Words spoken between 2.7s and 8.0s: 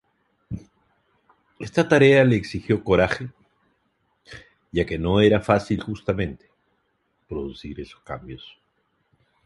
coraje, ya que no era fácil justamente, producir